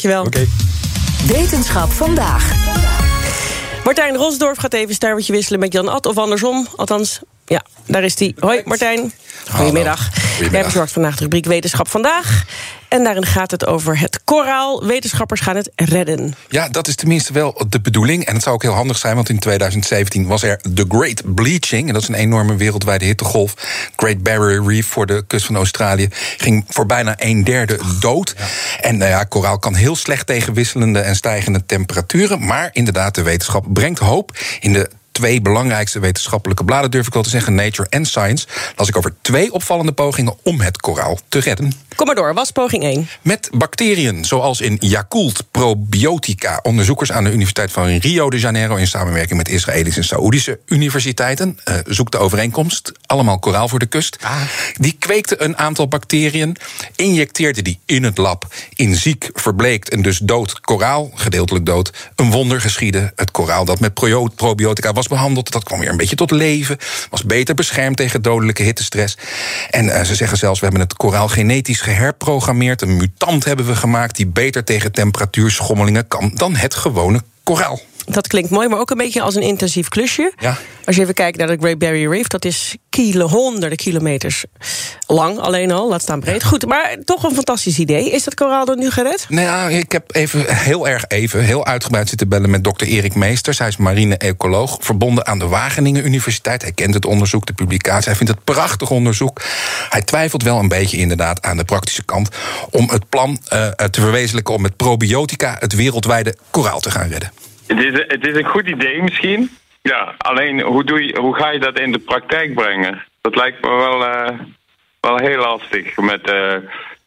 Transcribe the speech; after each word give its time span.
Dankjewel. 0.00 0.26
Oké. 0.26 0.46
Wetenschap 1.26 1.92
vandaag. 1.92 2.52
Martijn 3.84 4.16
Rosdorf 4.16 4.58
gaat 4.58 4.74
even 4.74 4.94
sterretje 4.94 5.32
wisselen 5.32 5.60
met 5.60 5.72
Jan 5.72 5.88
Ad 5.88 6.06
of 6.06 6.18
andersom. 6.18 6.66
Althans, 6.76 7.20
ja, 7.50 7.64
daar 7.86 8.04
is 8.04 8.18
hij. 8.18 8.34
Hoi 8.38 8.62
Martijn. 8.64 9.12
Goedemiddag. 9.50 10.10
Jij 10.50 10.62
verzorgt 10.62 10.92
vandaag 10.92 11.16
de 11.16 11.22
rubriek 11.22 11.44
Wetenschap 11.44 11.88
vandaag. 11.88 12.44
En 12.88 13.04
daarin 13.04 13.26
gaat 13.26 13.50
het 13.50 13.66
over 13.66 13.98
het 13.98 14.20
koraal. 14.24 14.86
Wetenschappers 14.86 15.40
gaan 15.40 15.56
het 15.56 15.70
redden. 15.74 16.34
Ja, 16.48 16.68
dat 16.68 16.88
is 16.88 16.94
tenminste 16.94 17.32
wel 17.32 17.64
de 17.68 17.80
bedoeling. 17.80 18.24
En 18.24 18.34
het 18.34 18.42
zou 18.42 18.54
ook 18.54 18.62
heel 18.62 18.72
handig 18.72 18.98
zijn, 18.98 19.14
want 19.14 19.28
in 19.28 19.38
2017 19.38 20.26
was 20.26 20.42
er 20.42 20.60
The 20.74 20.84
Great 20.88 21.34
Bleaching. 21.34 21.86
En 21.86 21.92
dat 21.92 22.02
is 22.02 22.08
een 22.08 22.14
enorme 22.14 22.56
wereldwijde 22.56 23.04
hittegolf. 23.04 23.54
Great 23.96 24.22
Barrier 24.22 24.64
Reef 24.66 24.86
voor 24.86 25.06
de 25.06 25.24
kust 25.26 25.46
van 25.46 25.56
Australië 25.56 26.08
ging 26.36 26.64
voor 26.68 26.86
bijna 26.86 27.14
een 27.18 27.44
derde 27.44 27.78
dood. 28.00 28.34
En 28.80 28.96
nou 28.96 29.10
ja, 29.10 29.24
koraal 29.24 29.58
kan 29.58 29.74
heel 29.74 29.96
slecht 29.96 30.26
tegen 30.26 30.52
wisselende 30.52 31.00
en 31.00 31.16
stijgende 31.16 31.66
temperaturen. 31.66 32.46
Maar 32.46 32.70
inderdaad, 32.72 33.14
de 33.14 33.22
wetenschap 33.22 33.64
brengt 33.68 33.98
hoop 33.98 34.38
in 34.60 34.72
de 34.72 34.90
twee 35.12 35.40
belangrijkste 35.40 35.98
wetenschappelijke 35.98 36.64
bladen, 36.64 36.90
durf 36.90 37.06
ik 37.06 37.12
wel 37.12 37.22
te 37.22 37.28
zeggen, 37.28 37.54
Nature 37.54 37.88
en 37.88 38.06
Science, 38.06 38.46
las 38.76 38.88
ik 38.88 38.96
over 38.96 39.14
twee 39.20 39.52
opvallende 39.52 39.92
pogingen 39.92 40.34
om 40.42 40.60
het 40.60 40.80
koraal 40.80 41.18
te 41.28 41.38
redden. 41.38 41.72
Kom 41.94 42.06
maar 42.06 42.14
door, 42.14 42.34
was 42.34 42.50
poging 42.50 42.82
1. 42.82 43.08
Met 43.22 43.50
bacteriën, 43.52 44.24
zoals 44.24 44.60
in 44.60 44.76
Yakult 44.80 45.50
Probiotica. 45.50 46.60
Onderzoekers 46.62 47.12
aan 47.12 47.24
de 47.24 47.32
Universiteit 47.32 47.72
van 47.72 47.86
Rio 47.86 48.30
de 48.30 48.38
Janeiro... 48.38 48.76
in 48.76 48.86
samenwerking 48.86 49.38
met 49.38 49.48
Israëlische 49.48 50.00
en 50.00 50.06
Saoedische 50.06 50.58
universiteiten... 50.66 51.58
Uh, 51.68 51.74
zoekt 51.86 52.12
de 52.12 52.18
overeenkomst, 52.18 52.92
allemaal 53.06 53.38
koraal 53.38 53.68
voor 53.68 53.78
de 53.78 53.86
kust. 53.86 54.16
Die 54.74 54.96
kweekte 54.98 55.42
een 55.42 55.58
aantal 55.58 55.88
bacteriën, 55.88 56.56
injecteerde 56.96 57.62
die 57.62 57.80
in 57.86 58.04
het 58.04 58.18
lab... 58.18 58.54
in 58.74 58.94
ziek, 58.94 59.30
verbleekt 59.32 59.88
en 59.88 60.02
dus 60.02 60.18
dood 60.18 60.60
koraal, 60.60 61.10
gedeeltelijk 61.14 61.66
dood... 61.66 61.92
een 62.14 62.30
wonder 62.30 62.60
geschiedde. 62.60 63.12
Het 63.16 63.30
koraal 63.30 63.64
dat 63.64 63.80
met 63.80 63.94
probiotica 64.34 64.92
was 64.92 65.08
behandeld... 65.10 65.52
dat 65.52 65.64
kwam 65.64 65.78
weer 65.78 65.88
een 65.88 65.96
beetje 65.96 66.16
tot 66.16 66.30
leven, 66.30 66.76
was 67.10 67.24
beter 67.24 67.54
beschermd... 67.54 67.96
tegen 67.96 68.22
dodelijke 68.22 68.62
hittestress. 68.62 69.16
En 69.70 69.84
uh, 69.84 70.02
ze 70.02 70.14
zeggen 70.14 70.38
zelfs, 70.38 70.60
we 70.60 70.66
hebben 70.66 70.84
het 70.84 70.96
koraal 70.96 71.28
genetisch 71.28 71.80
geherprogrammeerd. 71.80 72.82
Een 72.82 72.96
mutant 72.96 73.44
hebben 73.44 73.66
we 73.66 73.76
gemaakt 73.76 74.16
die 74.16 74.26
beter 74.26 74.64
tegen 74.64 74.92
temperatuurschommelingen 74.92 76.08
kan 76.08 76.30
dan 76.34 76.56
het 76.56 76.74
gewone 76.74 77.22
koraal. 77.42 77.80
Dat 78.12 78.26
klinkt 78.26 78.50
mooi, 78.50 78.68
maar 78.68 78.78
ook 78.78 78.90
een 78.90 78.96
beetje 78.96 79.22
als 79.22 79.34
een 79.34 79.42
intensief 79.42 79.88
klusje. 79.88 80.32
Ja. 80.38 80.58
Als 80.84 80.96
je 80.96 81.02
even 81.02 81.14
kijkt 81.14 81.38
naar 81.38 81.46
de 81.46 81.56
Great 81.60 81.78
Barrier 81.78 82.10
Reef, 82.10 82.26
dat 82.26 82.44
is 82.44 82.76
kilo, 82.88 83.28
honderden 83.28 83.78
kilometers 83.78 84.44
lang 85.06 85.38
alleen 85.38 85.70
al, 85.70 85.88
laat 85.88 86.02
staan 86.02 86.20
breed. 86.20 86.44
Goed, 86.44 86.66
maar 86.66 86.96
toch 87.04 87.22
een 87.22 87.34
fantastisch 87.34 87.78
idee. 87.78 88.10
Is 88.10 88.24
dat 88.24 88.34
koraal 88.34 88.64
dan 88.64 88.78
nu 88.78 88.90
gered? 88.90 89.26
Nou 89.28 89.46
ja, 89.46 89.68
ik 89.68 89.92
heb 89.92 90.14
even, 90.14 90.56
heel 90.56 90.88
erg 90.88 91.04
even, 91.08 91.44
heel 91.44 91.66
uitgebreid 91.66 92.08
zitten 92.08 92.28
bellen 92.28 92.50
met 92.50 92.64
dokter 92.64 92.86
Erik 92.86 93.14
Meesters. 93.14 93.58
Hij 93.58 93.68
is 93.68 93.76
marine-ecoloog, 93.76 94.76
verbonden 94.80 95.26
aan 95.26 95.38
de 95.38 95.46
Wageningen 95.46 96.06
Universiteit. 96.06 96.62
Hij 96.62 96.72
kent 96.72 96.94
het 96.94 97.04
onderzoek, 97.04 97.46
de 97.46 97.52
publicatie. 97.52 98.08
Hij 98.08 98.16
vindt 98.16 98.32
het 98.32 98.44
prachtig 98.44 98.90
onderzoek. 98.90 99.42
Hij 99.88 100.02
twijfelt 100.02 100.42
wel 100.42 100.58
een 100.58 100.68
beetje 100.68 100.96
inderdaad 100.96 101.42
aan 101.42 101.56
de 101.56 101.64
praktische 101.64 102.04
kant 102.04 102.28
om 102.70 102.88
het 102.90 103.08
plan 103.08 103.30
uh, 103.52 103.68
te 103.68 104.00
verwezenlijken 104.00 104.54
om 104.54 104.62
met 104.62 104.76
probiotica 104.76 105.56
het 105.58 105.74
wereldwijde 105.74 106.36
koraal 106.50 106.80
te 106.80 106.90
gaan 106.90 107.08
redden. 107.08 107.32
Het 107.70 107.84
is, 107.84 108.04
het 108.06 108.26
is 108.26 108.34
een 108.34 108.48
goed 108.48 108.68
idee 108.68 109.02
misschien. 109.02 109.50
Ja, 109.82 110.14
alleen 110.18 110.60
hoe, 110.60 110.84
doe 110.84 111.06
je, 111.06 111.18
hoe 111.18 111.34
ga 111.34 111.50
je 111.50 111.58
dat 111.58 111.78
in 111.78 111.92
de 111.92 111.98
praktijk 111.98 112.54
brengen? 112.54 113.04
Dat 113.20 113.36
lijkt 113.36 113.62
me 113.62 113.68
wel, 113.68 114.00
uh, 114.02 114.38
wel 115.00 115.16
heel 115.16 115.38
lastig. 115.38 115.96
Met, 115.96 116.30
uh, 116.30 116.56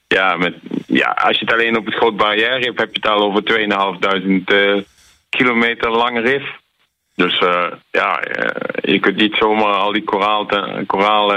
ja, 0.07 0.37
met, 0.37 0.55
ja, 0.87 1.09
als 1.09 1.39
je 1.39 1.45
het 1.45 1.53
alleen 1.53 1.77
op 1.77 1.85
het 1.85 1.95
groot 1.95 2.17
barrière 2.17 2.65
hebt, 2.65 2.79
heb 2.79 2.95
je 2.95 2.99
het 3.01 3.07
al 3.07 3.23
over 3.23 3.43
2.500 4.43 4.43
uh, 4.45 4.81
kilometer 5.29 5.91
lange 5.91 6.21
rif. 6.21 6.43
Dus 7.15 7.39
ja, 7.91 8.21
je 8.81 8.99
kunt 8.99 9.15
niet 9.15 9.35
zomaar 9.35 9.73
al 9.73 9.91
die 9.91 10.03
koraal, 10.03 10.45
koraal 10.85 11.31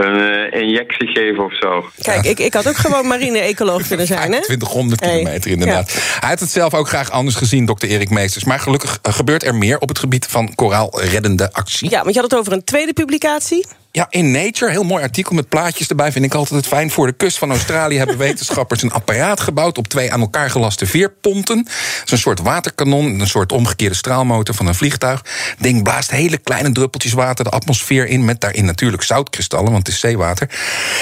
een 0.00 0.52
injectie 0.52 1.06
geven 1.06 1.44
of 1.44 1.56
zo. 1.56 1.84
Kijk, 2.02 2.24
ik, 2.24 2.38
ik 2.38 2.54
had 2.54 2.68
ook 2.68 2.76
gewoon 2.76 3.06
marine-ecoloog 3.06 3.86
kunnen 3.86 4.06
zijn, 4.16 4.32
hè? 4.32 4.40
2000 4.40 5.00
kilometer, 5.00 5.50
inderdaad. 5.50 5.92
Ja. 5.92 6.00
Hij 6.20 6.28
had 6.28 6.40
het 6.40 6.50
zelf 6.50 6.74
ook 6.74 6.88
graag 6.88 7.10
anders 7.10 7.36
gezien, 7.36 7.64
dokter 7.64 7.88
Erik 7.88 8.10
Meesters. 8.10 8.44
Maar 8.44 8.60
gelukkig 8.60 8.98
gebeurt 9.02 9.44
er 9.44 9.54
meer 9.54 9.78
op 9.78 9.88
het 9.88 9.98
gebied 9.98 10.26
van 10.26 10.54
koraalreddende 10.54 11.52
actie. 11.52 11.90
Ja, 11.90 12.02
want 12.02 12.14
je 12.14 12.20
had 12.20 12.30
het 12.30 12.40
over 12.40 12.52
een 12.52 12.64
tweede 12.64 12.92
publicatie. 12.92 13.66
Ja, 13.96 14.06
in 14.10 14.30
Nature, 14.30 14.70
heel 14.70 14.82
mooi 14.82 15.02
artikel 15.02 15.34
met 15.34 15.48
plaatjes 15.48 15.88
erbij. 15.88 16.12
Vind 16.12 16.24
ik 16.24 16.34
altijd 16.34 16.60
het 16.60 16.66
fijn. 16.66 16.90
Voor 16.90 17.06
de 17.06 17.12
kust 17.12 17.38
van 17.38 17.50
Australië 17.50 17.98
hebben 17.98 18.18
wetenschappers 18.18 18.82
een 18.82 18.92
apparaat 18.92 19.40
gebouwd 19.40 19.78
op 19.78 19.88
twee 19.88 20.12
aan 20.12 20.20
elkaar 20.20 20.50
gelaste 20.50 20.86
veerponten. 20.86 21.58
Het 21.58 22.02
is 22.04 22.10
een 22.10 22.18
soort 22.18 22.40
waterkanon, 22.40 23.20
een 23.20 23.26
soort 23.26 23.52
omgekeerde 23.52 23.94
straalmotor 23.94 24.54
van 24.54 24.66
een 24.66 24.74
vliegtuig. 24.74 25.24
Ding 25.58 25.82
blaast 25.82 26.10
hele 26.10 26.38
kleine 26.38 26.72
druppeltjes 26.72 27.12
water 27.12 27.44
de 27.44 27.50
atmosfeer 27.50 28.06
in, 28.06 28.24
met 28.24 28.40
daarin 28.40 28.64
natuurlijk 28.64 29.02
zoutkristallen, 29.02 29.72
want 29.72 29.86
het 29.86 29.94
is 29.94 30.00
zeewater. 30.00 30.50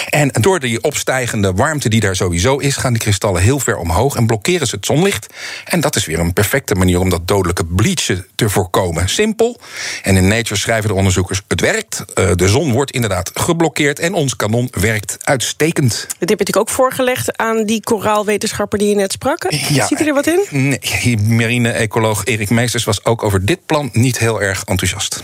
En 0.09 0.29
door 0.41 0.61
die 0.61 0.83
opstijgende 0.83 1.53
warmte 1.53 1.89
die 1.89 2.01
daar 2.01 2.17
sowieso 2.17 2.57
is, 2.57 2.77
gaan 2.77 2.93
die 2.93 3.03
kristallen 3.03 3.43
heel 3.43 3.59
ver 3.59 3.77
omhoog 3.77 4.17
en 4.17 4.27
blokkeren 4.27 4.67
ze 4.67 4.77
het 4.77 4.87
zonlicht. 4.87 5.27
En 5.65 5.81
dat 5.81 5.97
is 5.97 6.07
weer 6.07 6.19
een 6.19 6.33
perfecte 6.33 6.75
manier 6.75 7.01
om 7.01 7.09
dat 7.09 7.29
dodelijke 7.29 7.65
bleachen 7.65 8.27
te 8.35 8.49
voorkomen. 8.49 9.09
Simpel. 9.09 9.61
En 10.03 10.17
in 10.17 10.29
Nature 10.29 10.61
schrijven 10.61 10.89
de 10.89 10.95
onderzoekers: 10.95 11.43
het 11.49 11.61
werkt. 11.61 12.05
De 12.35 12.49
zon 12.49 12.73
wordt 12.73 12.81
wordt 12.83 12.97
inderdaad 12.97 13.31
geblokkeerd 13.35 13.99
en 13.99 14.15
ons 14.15 14.37
kanon 14.37 14.69
werkt 14.81 15.19
uitstekend. 15.21 15.91
Dit 15.91 16.29
heb 16.29 16.39
je 16.39 16.45
natuurlijk 16.45 16.57
ook 16.57 16.69
voorgelegd 16.69 17.39
aan 17.39 17.65
die 17.65 17.83
koraalwetenschapper 17.83 18.79
die 18.79 18.89
je 18.89 18.95
net 18.95 19.13
sprak. 19.13 19.47
Ja, 19.49 19.87
Ziet 19.87 20.01
u 20.01 20.07
er 20.07 20.15
wat 20.15 20.27
in? 20.27 20.47
Nee, 20.51 21.17
marine-ecoloog 21.19 22.25
Erik 22.25 22.51
Meesters 22.51 22.85
was 22.85 23.05
ook 23.05 23.23
over 23.23 23.47
dit 23.47 23.67
plan 23.67 23.91
niet 23.93 24.19
heel 24.19 24.43
erg 24.43 24.65
enthousiast. 24.65 25.23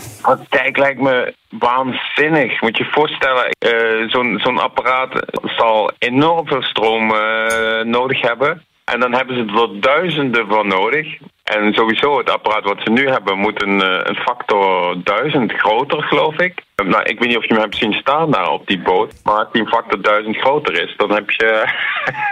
Kijk, 0.49 0.77
lijkt 0.77 1.01
me 1.01 1.35
waanzinnig. 1.49 2.61
Moet 2.61 2.77
je 2.77 2.85
je 2.85 2.91
voorstellen, 2.91 3.57
uh, 3.59 4.11
zo'n 4.11 4.39
zo'n 4.43 4.59
apparaat 4.59 5.13
zal 5.57 5.91
enorm 5.99 6.47
veel 6.47 6.63
stroom 6.63 7.11
uh, 7.11 7.83
nodig 7.83 8.21
hebben. 8.21 8.67
En 8.85 9.01
dan 9.01 9.15
hebben 9.15 9.37
ze 9.37 9.61
er 9.61 9.81
duizenden 9.81 10.47
van 10.49 10.67
nodig. 10.67 11.07
En 11.49 11.75
sowieso, 11.75 12.19
het 12.19 12.31
apparaat 12.31 12.65
wat 12.65 12.81
ze 12.85 12.91
nu 12.91 13.09
hebben, 13.09 13.39
moet 13.39 13.63
een, 13.63 13.81
een 14.09 14.17
factor 14.17 14.97
duizend 15.05 15.53
groter, 15.53 16.03
geloof 16.03 16.39
ik. 16.39 16.63
Nou, 16.85 17.03
ik 17.03 17.19
weet 17.19 17.29
niet 17.29 17.37
of 17.37 17.47
je 17.47 17.53
hem 17.53 17.63
hebt 17.63 17.77
zien 17.77 17.93
staan 17.93 18.31
daar 18.31 18.51
op 18.51 18.67
die 18.67 18.83
boot. 18.83 19.15
Maar 19.25 19.35
als 19.35 19.53
die 19.53 19.63
een 19.63 19.69
factor 19.69 20.03
duizend 20.03 20.37
groter 20.37 20.83
is, 20.83 20.97
dan 20.97 21.13
heb 21.13 21.31
je. 21.31 21.65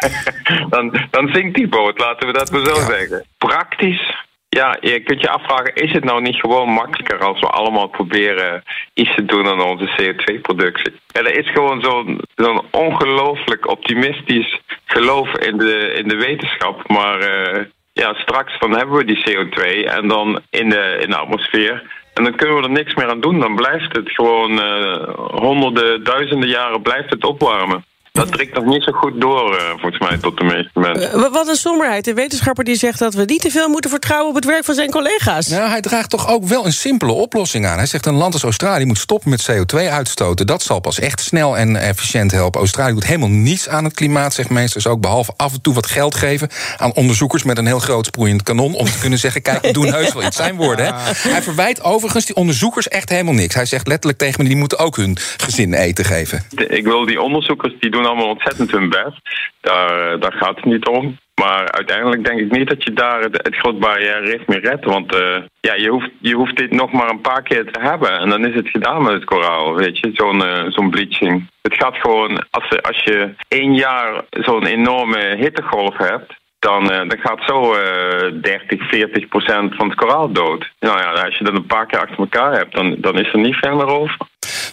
dan, 0.75 1.09
dan 1.11 1.29
zinkt 1.29 1.55
die 1.55 1.69
boot, 1.69 1.99
laten 1.99 2.27
we 2.27 2.33
dat 2.33 2.51
maar 2.51 2.65
zo 2.65 2.75
ja. 2.75 2.85
zeggen. 2.85 3.25
Praktisch 3.39 4.25
ja, 4.49 4.77
je 4.81 5.01
kunt 5.01 5.21
je 5.21 5.31
afvragen, 5.31 5.75
is 5.75 5.93
het 5.93 6.05
nou 6.05 6.23
niet 6.23 6.37
gewoon 6.37 6.69
makkelijker 6.69 7.19
als 7.19 7.41
we 7.41 7.47
allemaal 7.47 7.87
proberen 7.87 8.63
iets 8.95 9.15
te 9.15 9.25
doen 9.25 9.47
aan 9.47 9.61
onze 9.61 9.89
CO2-productie? 9.97 10.93
Ja, 11.07 11.21
er 11.21 11.39
is 11.39 11.51
gewoon 11.51 11.81
zo'n 11.81 12.21
zo'n 12.35 12.63
ongelooflijk 12.71 13.71
optimistisch 13.71 14.61
geloof 14.85 15.39
in 15.39 15.57
de, 15.57 15.93
in 15.93 16.09
de 16.09 16.17
wetenschap. 16.17 16.89
Maar 16.89 17.19
uh, 17.21 17.65
ja, 18.03 18.15
straks 18.15 18.59
dan 18.59 18.77
hebben 18.77 18.97
we 18.97 19.05
die 19.05 19.25
CO2 19.29 19.61
en 19.85 20.09
dan 20.09 20.41
in 20.51 20.69
de, 20.69 20.99
in 21.01 21.11
de 21.11 21.17
atmosfeer. 21.17 21.83
En 22.15 22.25
dan 22.25 22.35
kunnen 22.35 22.57
we 22.57 22.63
er 22.63 22.71
niks 22.71 22.95
meer 22.95 23.11
aan 23.11 23.21
doen. 23.21 23.41
Dan 23.41 23.55
blijft 23.55 23.97
het 23.97 24.11
gewoon 24.11 24.53
uh, 24.53 25.09
honderden, 25.31 26.05
duizenden 26.05 26.49
jaren 26.49 26.83
blijft 26.83 27.11
het 27.11 27.25
opwarmen. 27.25 27.85
Dat 28.17 28.33
trekt 28.33 28.55
nog 28.55 28.65
niet 28.65 28.83
zo 28.83 28.93
goed 28.93 29.21
door, 29.21 29.53
uh, 29.53 29.61
volgens 29.69 29.99
mij, 29.99 30.19
tot 30.19 30.39
de 30.39 30.45
meeste 30.45 30.71
mensen. 30.81 31.19
Uh, 31.19 31.33
wat 31.33 31.49
een 31.49 31.57
somberheid. 31.57 32.07
Een 32.07 32.15
wetenschapper 32.15 32.65
die 32.65 32.77
zegt 32.77 32.99
dat 32.99 33.15
we 33.15 33.25
niet 33.25 33.41
te 33.41 33.51
veel 33.51 33.69
moeten 33.69 33.91
vertrouwen 33.91 34.29
op 34.29 34.35
het 34.35 34.45
werk 34.45 34.65
van 34.65 34.75
zijn 34.75 34.91
collega's. 34.91 35.49
Nou, 35.49 35.69
hij 35.69 35.81
draagt 35.81 36.11
toch 36.11 36.29
ook 36.29 36.45
wel 36.45 36.67
een 36.67 36.73
simpele 36.73 37.13
oplossing 37.13 37.67
aan. 37.67 37.77
Hij 37.77 37.87
zegt 37.87 38.07
een 38.07 38.15
land 38.15 38.33
als 38.33 38.43
Australië 38.43 38.85
moet 38.85 38.99
stoppen 38.99 39.31
met 39.31 39.51
CO2 39.51 39.77
uitstoten. 39.91 40.47
Dat 40.47 40.63
zal 40.63 40.81
pas 40.81 40.99
echt 40.99 41.21
snel 41.21 41.57
en 41.57 41.77
efficiënt 41.77 42.33
helpen. 42.33 42.61
Australië 42.61 42.93
doet 42.93 43.07
helemaal 43.07 43.29
niets 43.29 43.69
aan 43.69 43.85
het 43.85 43.95
klimaat, 43.95 44.35
zegt 44.35 44.51
meesters 44.51 44.87
ook. 44.87 45.01
Behalve 45.01 45.33
af 45.37 45.53
en 45.53 45.61
toe 45.61 45.75
wat 45.75 45.87
geld 45.87 46.15
geven 46.15 46.49
aan 46.77 46.95
onderzoekers 46.95 47.43
met 47.43 47.59
een 47.59 47.67
heel 47.67 47.79
groot 47.79 48.07
sproeiend 48.07 48.43
kanon. 48.43 48.75
Om 48.75 48.87
te 48.87 48.99
kunnen 48.99 49.19
zeggen: 49.19 49.43
kijk, 49.43 49.63
we 49.63 49.73
doen 49.73 49.93
heus 49.93 50.13
wel 50.13 50.25
iets. 50.25 50.37
Zijn 50.37 50.57
woorden. 50.57 50.85
Hè? 50.85 50.93
Hij 51.31 51.43
verwijt 51.43 51.83
overigens 51.83 52.27
die 52.27 52.37
onderzoekers 52.37 52.89
echt 52.89 53.09
helemaal 53.09 53.35
niks. 53.35 53.55
Hij 53.55 53.67
zegt 53.67 53.87
letterlijk 53.87 54.19
tegen 54.19 54.43
me: 54.43 54.49
die 54.49 54.59
moeten 54.59 54.79
ook 54.79 54.97
hun 54.97 55.17
gezin 55.37 55.75
eten 55.75 56.05
geven. 56.05 56.45
Ik 56.69 56.85
wil 56.85 57.07
die 57.07 57.21
onderzoekers 57.21 57.75
die 57.81 57.91
doen 57.91 58.06
allemaal 58.07 58.29
ontzettend 58.29 58.71
hun 58.71 58.89
best. 58.89 59.21
Daar, 59.61 60.19
daar 60.21 60.33
gaat 60.33 60.57
het 60.57 60.65
niet 60.65 60.87
om. 60.87 61.17
Maar 61.43 61.71
uiteindelijk 61.71 62.25
denk 62.25 62.41
ik 62.41 62.51
niet 62.51 62.69
dat 62.69 62.85
je 62.85 62.93
daar 62.93 63.21
het, 63.21 63.37
het 63.43 63.57
groot 63.57 63.79
barrière 63.79 64.41
mee 64.47 64.61
redt. 64.61 64.85
Want 64.85 65.15
uh, 65.15 65.37
ja, 65.61 65.75
je, 65.75 65.89
hoeft, 65.89 66.11
je 66.21 66.35
hoeft 66.35 66.57
dit 66.57 66.71
nog 66.71 66.93
maar 66.93 67.11
een 67.11 67.21
paar 67.21 67.43
keer 67.43 67.73
te 67.73 67.81
hebben. 67.81 68.19
En 68.19 68.29
dan 68.29 68.47
is 68.47 68.55
het 68.55 68.69
gedaan 68.69 69.03
met 69.03 69.13
het 69.13 69.25
koraal, 69.25 69.75
weet 69.75 69.99
je, 69.99 70.11
zo'n 70.13 70.43
uh, 70.43 70.65
zo'n 70.69 70.91
bleaching. 70.91 71.51
Het 71.63 71.75
gaat 71.75 71.97
gewoon, 71.97 72.45
als, 72.51 72.83
als 72.83 73.03
je 73.05 73.35
één 73.49 73.75
jaar 73.75 74.25
zo'n 74.31 74.67
enorme 74.67 75.37
hittegolf 75.37 75.97
hebt 75.97 76.35
dan, 76.59 76.87
dan 76.87 77.19
gaat 77.19 77.43
zo 77.47 77.75
uh, 77.75 78.43
30, 78.43 78.89
40 78.89 79.29
procent 79.29 79.75
van 79.75 79.89
het 79.89 79.99
koraal 79.99 80.33
dood. 80.33 80.71
Nou 80.81 80.99
ja, 80.99 81.11
als 81.11 81.39
je 81.39 81.45
dat 81.45 81.57
een 81.57 81.67
paar 81.67 81.87
keer 81.87 82.01
achter 82.01 82.19
elkaar 82.19 82.53
hebt, 82.53 82.75
dan, 82.75 82.97
dan 82.99 83.19
is 83.19 83.33
er 83.33 83.39
niet 83.39 83.57
veel 83.57 83.77
meer 83.77 83.87
over. 83.87 84.17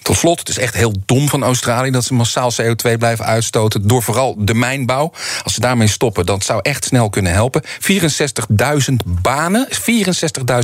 Tot 0.02 0.18
slot, 0.18 0.40
het 0.40 0.50
is 0.50 0.58
echt 0.58 0.74
heel 0.74 0.94
dom 1.06 1.30
van 1.30 1.44
Australië 1.44 1.92
dat 1.92 2.04
ze 2.04 2.14
massaal 2.14 2.52
CO2 2.62 2.98
blijven 2.98 3.26
uitstoten. 3.26 3.88
Door 3.88 4.04
vooral 4.04 4.36
de 4.38 4.54
mijnbouw. 4.54 5.12
Als 5.44 5.54
ze 5.54 5.60
daarmee 5.60 5.88
stoppen, 5.88 6.26
dat 6.26 6.44
zou 6.44 6.60
echt 6.62 6.86
snel 6.86 7.10
kunnen 7.10 7.32
helpen. 7.32 7.64
64.000 7.64 8.94
banen. 9.06 9.68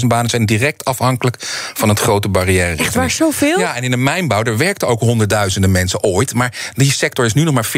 64.000 0.02 0.08
banen 0.08 0.30
zijn 0.30 0.46
direct 0.46 0.86
afhankelijk 0.86 1.36
van 1.74 1.90
het 1.90 2.00
grote 2.00 2.30
barrière. 2.30 2.76
Echt 2.76 2.94
waar, 2.94 3.12
zoveel? 3.12 3.60
Ja, 3.60 3.76
en 3.76 3.84
in 3.84 3.92
de 3.92 3.98
mijnbouw, 3.98 4.44
er 4.44 4.58
werkten 4.58 4.88
ook 4.88 5.00
honderdduizenden 5.00 5.72
mensen 5.72 6.04
ooit. 6.04 6.34
Maar 6.34 6.72
die 6.74 6.92
sector 6.92 7.26
is 7.26 7.34
nu 7.34 7.44
nog 7.44 7.54
maar 7.54 7.70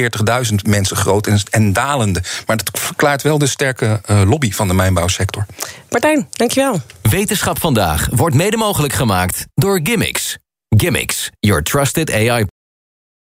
40.000 0.47 0.55
mensen 0.63 0.97
groot 0.97 1.27
en, 1.27 1.39
en 1.49 1.73
dalende. 1.73 2.23
Maar 2.45 2.57
dat 2.57 2.69
verklaart 2.71 3.21
wel 3.21 3.37
de 3.37 3.47
sterke 3.47 4.01
uh, 4.09 4.21
lobby 4.25 4.51
van 4.51 4.67
de 4.67 4.73
mijnbouwsector. 4.73 5.45
Martijn, 5.89 6.27
dankjewel. 6.31 6.81
Wetenschap 7.01 7.59
vandaag 7.59 8.07
wordt 8.11 8.35
mede 8.35 8.57
mogelijk 8.57 8.93
gemaakt 8.93 9.45
door 9.55 9.79
Gimmicks. 9.83 10.37
Gimmicks, 10.75 11.31
your 11.41 11.61
trusted 11.61 12.09
AI. 12.09 12.45